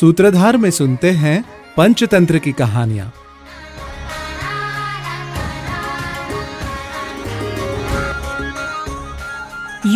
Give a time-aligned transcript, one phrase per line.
[0.00, 1.44] सूत्रधार में सुनते हैं
[1.76, 3.08] पंचतंत्र की कहानियां।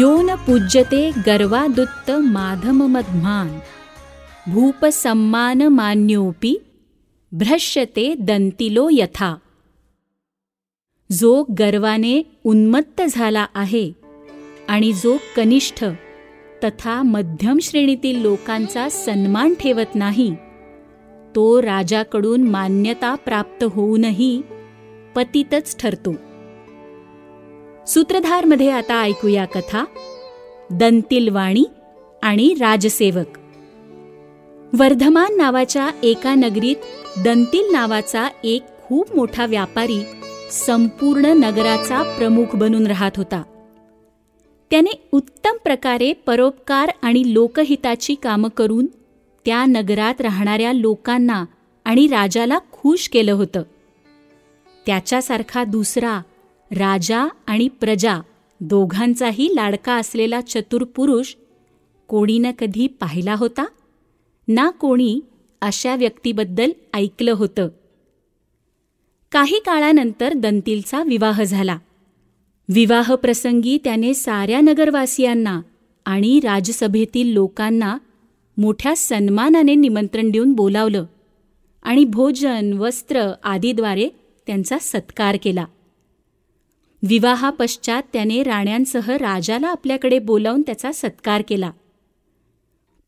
[0.00, 3.60] यो न पूज्यते गर्वादुत्त सम्मान
[4.48, 6.60] भूपसम्मानमान्योऽपि
[7.32, 9.38] भ्रश्यते दंतिलो यथा।
[11.12, 13.92] जो गर्वाने उन्मत्त झाला आहे
[14.68, 15.84] आणि जो कनिष्ठ
[16.64, 20.34] तथा मध्यम श्रेणीतील लोकांचा सन्मान ठेवत नाही.
[21.36, 24.42] तो राजाकडून मान्यता प्राप्त होऊनही
[25.16, 26.14] पतितच ठरतो.
[27.86, 29.84] सूत्रधारमध्ये आता ऐकूया कथा
[30.70, 31.64] दंतिलवाणी
[32.22, 33.38] आणि राजसेवक.
[34.78, 36.76] वर्धमान नावाच्या एका नगरीत
[37.24, 40.04] दंतील नावाचा एक खूप मोठा व्यापारी
[40.50, 43.42] संपूर्ण नगराचा प्रमुख बनून राहत होता.
[44.70, 48.86] त्याने उत्तम प्रकारे परोपकार आणि लोकहिताची कामं करून
[49.44, 51.44] त्या नगरात राहणाऱ्या लोकांना
[51.84, 53.62] आणि राजाला खुश केलं होतं.
[54.86, 56.20] त्याच्यासारखा दुसरा
[56.70, 58.20] राजा आणि प्रजा
[58.60, 61.34] दोघांचाही लाडका असलेला चतुर पुरुष
[62.08, 63.64] कोणी ना कधी पाहिला होता?
[64.48, 65.20] ना कोणी
[65.60, 67.68] अशा व्यक्तीबद्दल ऐकलं होतं.
[69.32, 71.78] काही काळानंतर दंतीलचा विवाह झाला.
[72.74, 75.60] विवाहप्रसंगी त्याने साऱ्या नगरवासियांना
[76.04, 77.98] आणि राजसभेतील लोकांना
[78.56, 81.04] मोठ्या सन्मानाने निमंत्रण देऊन बोलावलं
[81.82, 84.08] आणि भोजन वस्त्र आदीद्वारे
[84.46, 85.64] त्यांचा सत्कार केला.
[87.02, 91.70] विवाहापश्चात त्याने राण्यांसह राजाला आपल्याकडे बोलावून त्याचा सत्कार केला.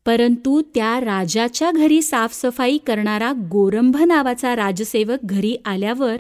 [0.07, 6.17] परंतु त्या राजाच्या घरी साफसफाई करणारा गोरंभ नावाचा राजसेवक घरी आल्यावर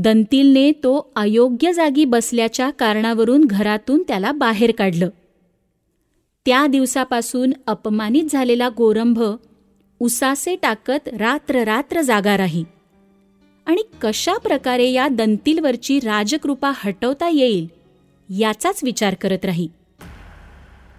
[0.00, 5.08] दंतीलने तो अयोग्य जागी बसल्याच्या कारणावरून घरातून त्याला बाहेर काढलं.
[6.46, 9.22] त्या दिवसापासून अपमानित झालेला गोरंभ
[10.00, 12.64] उसासे टाकत रात्र रात्र जागा राही.
[13.66, 17.66] आणि कशा प्रकारे या दंतीलवरची राजकृपा हटवता येईल
[18.28, 19.68] याचाच विचार करत राही.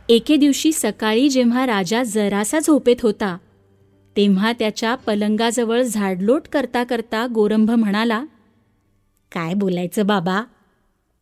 [0.09, 3.37] एके दिवशी सकाळी जेव्हा राजा जरासा झोपेत होता
[4.17, 8.23] तेव्हा त्याच्या पलंगाजवळ झाडलोट करता करता गोरंभ म्हणाला
[9.31, 10.43] काय बोलायचं बाबा?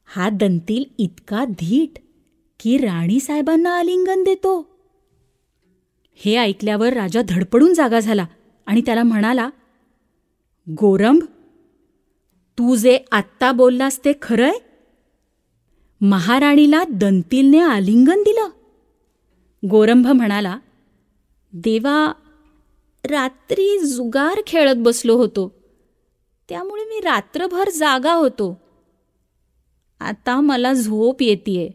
[0.05, 1.99] हा दंतील इतका धीट
[2.59, 4.77] की राणी साहेबांना आलिंगन देतो.
[6.15, 8.25] हे ऐकल्यावर राजा धडपडून जागा झाला
[8.65, 9.49] आणि त्याला म्हणाला
[10.69, 11.23] गोरंभ
[12.57, 14.57] तू जे आत्ता बोललास ते खरंय?
[16.01, 18.49] महाराणीला दंतीलने आलिंगन दिलं.
[19.69, 20.57] गोरंभ म्हणाला
[21.53, 22.13] देवा
[23.05, 25.56] रात्री जुगार खेळत बसलो होतो.
[26.49, 28.61] त्यामुळे मी रात्रभर जागा होतो.
[29.99, 31.71] आता मला झोप येते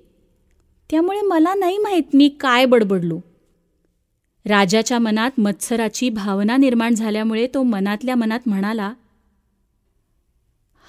[0.90, 3.20] त्यामुळे मला नाही माहीत मी काय बडबडलो.
[4.46, 8.92] राजाच्या मनात मत्सराची भावना निर्माण झाल्यामुळे तो मनातल्या मनात म्हणाला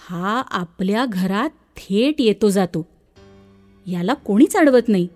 [0.10, 2.86] हा आपल्या घरात थेट येतो जातो.
[3.88, 5.08] याला कोणीच अडवत नाही.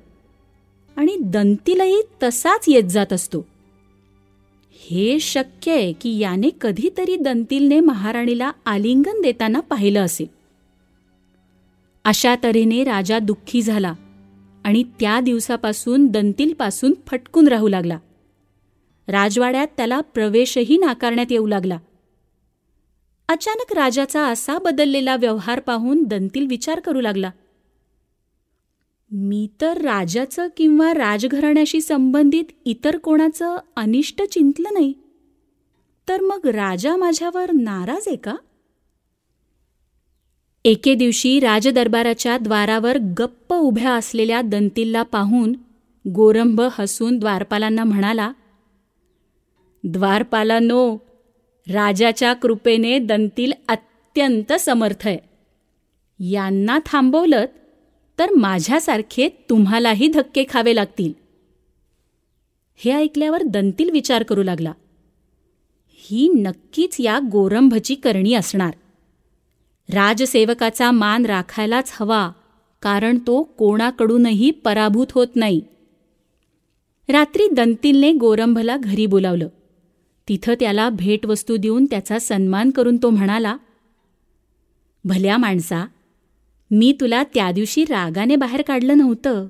[0.98, 3.46] आणि दंतीलाही तसाच येत जात असतो.
[4.80, 10.28] हे शक्य आहे की याने कधीतरी दंतीलने महाराणीला आलिंगन देताना पाहिलं असेल.
[12.06, 13.94] अशा तऱ्हेने राजा दुःखी झाला
[14.64, 17.98] आणि त्या दिवसापासून दंतीलपासून फटकून राहू लागला.
[19.08, 21.78] राजवाड्यात त्याला प्रवेशही नाकारण्यात येऊ लागला.
[23.28, 27.32] अचानक राजाचा असा बदललेला व्यवहार पाहून दंतील विचार करू लागला.
[29.12, 34.94] मी तर राजाचं किंवा राजघराण्याशी संबंधित इतर कोणाचं अनिष्ट चिंतलं नाही.
[36.10, 38.36] तर मग राजा माझ्यावर नाराज आहे का?
[40.66, 45.54] एके दिवशी राजदरबाराच्या द्वारावर गप्प उभ्या असलेल्या दंतीलला पाहून
[46.16, 48.32] गोरंभ हसून द्वारपालांना म्हणाला
[49.84, 50.98] द्वारपालानो
[51.68, 55.18] राजाच्या कृपेने दंतील अत्यंत समर्थ आहे.
[56.20, 57.48] यांना थांबवलत
[58.20, 61.14] तर माझ्यासारखे तुम्हालाही धक्के खावे लागतील.
[62.76, 64.72] हे ऐकल्यावर दंतील विचार करू लागला.
[65.90, 68.74] ही नक्कीच या गोरंभची करणी असणार.
[69.94, 72.32] राजसेवकाचा मान राखायलाच हवा
[72.82, 75.62] कारण तो कोणाकडूनही पराभूत होत नाही.
[77.10, 79.48] रात्री दंतीलने गोरंभला घरी बोलावलं.
[80.28, 83.58] तिथं त्याला भेटवस्तू देऊन त्याचा सन्मान करून तो म्हणाला
[85.06, 85.86] भल्या माणसा
[86.72, 89.48] मी तुला त्या दिवशी रागाने बाहेर काढलं नव्हतं.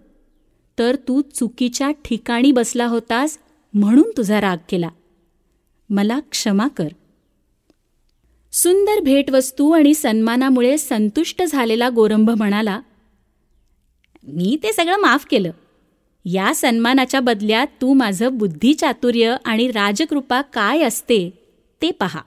[0.80, 3.38] तर तू चुकीच्या ठिकाणी बसला होतास
[3.74, 4.90] म्हणून तुझा राग केला.
[5.90, 6.88] मला क्षमा कर.
[8.52, 12.80] सुंदर भेटवस्तू आणि सन्मानामुळे संतुष्ट झालेला गोरंभ म्हणाला
[14.24, 15.52] मी ते सगळं माफ केलं.
[16.26, 21.34] या सन्मानाच्या बदल्यात तू माझं बुद्धिचातुर्य आणि राजकृपा काय असते
[21.82, 22.22] ते पहा.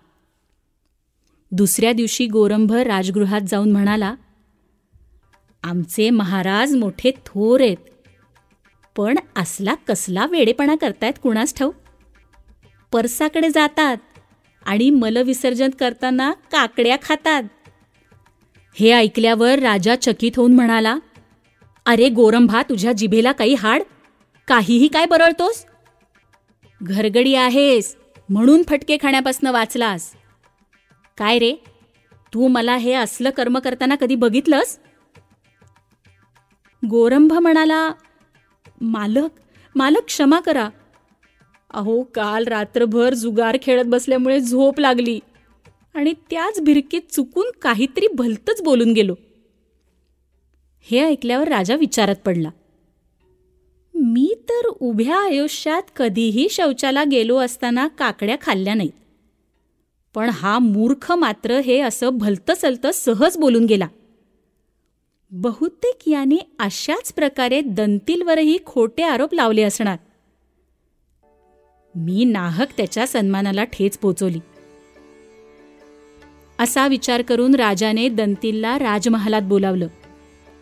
[1.53, 4.15] दुसऱ्या दिवशी गोरंभ राजगृहात जाऊन म्हणाला
[5.65, 7.77] आमचे महाराज मोठे थोर आहेत.
[8.97, 11.71] पण असला कसला वेडेपणा करतायत कुणास ठाऊ
[12.93, 13.97] परसाकडे जातात
[14.67, 17.43] आणि मलविसर्जन करताना काकड्या खातात.
[18.77, 20.97] हे ऐकल्यावर राजा चकित होऊन म्हणाला
[21.87, 23.83] अरे गोरंभा तुझ्या जिभेला काही हाड?
[24.49, 25.65] काहीही काय बरळतोस?
[26.81, 27.97] घरगडी आहेस
[28.29, 30.13] म्हणून फटके खाण्यापासून वाचलास.
[31.19, 31.53] काय रे?
[32.35, 34.79] तू मला हे असलं कर्म करताना कधी बघितलंस?
[36.83, 37.93] गोरंभ म्हणाला
[38.81, 39.31] मालक
[39.75, 40.69] मालक क्षमा करा.
[41.71, 45.19] अहो काल रात्रभर जुगार खेळत बसल्यामुळे झोप लागली
[45.95, 49.15] आणि त्याच भिरकीत चुकून काहीतरी भलतंच बोलून गेलो.
[50.87, 52.51] हे ऐकल्यावर राजा विचारात पडला
[53.95, 58.93] मी तर उभ्या आयुष्यात कधीही शौचाला गेलो असताना काकड्या खाल्ल्या नाहीत
[60.15, 63.87] पण हा मूर्ख मात्र हे असं भलतं सलतं सहज बोलून गेला.
[65.33, 69.97] बहुतेक याने अशाच प्रकारे दंतीलवरही खोटे आरोप लावले असणार.
[71.95, 74.39] मी नाहक त्याच्या सन्मानाला ठेच पोचवली.
[76.59, 79.87] असा विचार करून राजाने दंतीलला राजमहालात बोलावलं.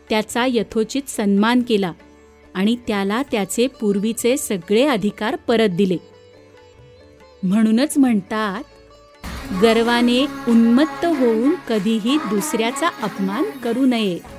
[0.08, 1.92] त्याचा यथोचित सन्मान केला
[2.54, 5.96] आणि त्याला त्याचे पूर्वीचे सगळे अधिकार परत दिले.
[7.42, 8.64] म्हणूनच म्हणतात
[9.62, 14.37] गर्वाने उन्मत्त होऊन कधीही दुसऱ्याचा अपमान करू नये.